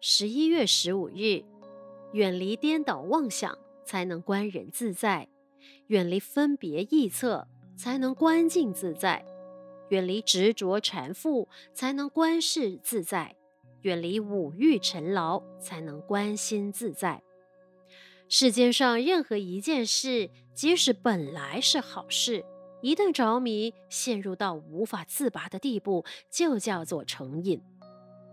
[0.00, 1.42] 十一月十五日，
[2.12, 5.26] 远离颠倒妄想，才能观人自在；
[5.86, 9.24] 远离分别臆测，才能观境自在；
[9.88, 13.34] 远离执着缠缚，才能观事自在；
[13.82, 17.22] 远离五欲尘劳，才能观心自在。
[18.28, 22.44] 世间上任何一件事，即使本来是好事，
[22.82, 27.62] 一旦着迷，陷入到无法自拔的地步，就叫做成瘾。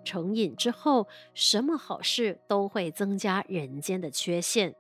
[0.04, 4.76] 成瘾之后，什么好事都会增加人间的缺陷。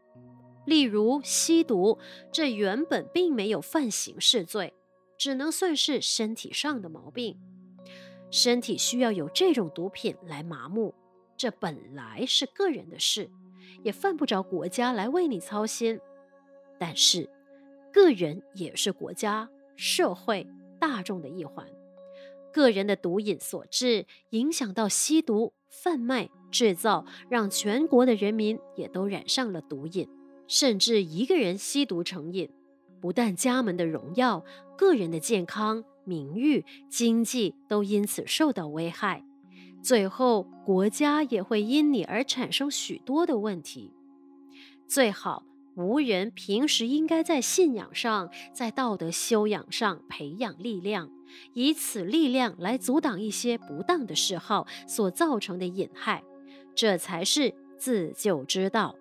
[0.65, 1.97] 例如吸毒，
[2.31, 4.73] 这原本并没有犯刑事罪，
[5.17, 7.37] 只能算是身体上的毛病。
[8.31, 10.95] 身体需要有这种毒品来麻木，
[11.37, 13.29] 这本来是个人的事，
[13.83, 15.99] 也犯不着国家来为你操心。
[16.79, 17.29] 但是，
[17.91, 20.47] 个人也是国家、社会、
[20.79, 21.67] 大众的一环。
[22.53, 30.07] 个人的毒瘾所致，影响到吸毒、贩卖、制造，让全国的人民也都染上了毒瘾。
[30.47, 32.49] 甚至一个人吸毒成瘾，
[33.01, 34.45] 不但家门的荣耀、
[34.77, 39.25] 个人的健康、名誉、经济都因此受到危害，
[39.81, 43.93] 最后国家也会因你而产生许多的问题。
[44.85, 45.43] 最好。
[45.75, 51.09] 吾人平时应该在信仰上，在道德修养上培养力量，
[51.53, 56.23] 以此力量来阻挡一些不当的嗜好所造成的隐害，
[56.75, 58.95] 这才是自救之道。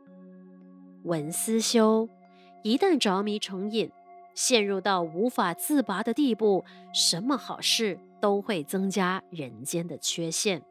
[1.04, 2.08] 文思修，
[2.62, 3.90] 一旦着迷成瘾，
[4.34, 10.62] 陷入到无法自拔的地步，什么好事都会增加人间的缺陷。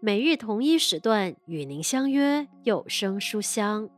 [0.00, 3.88] 每日同一时段与您相约有声书香。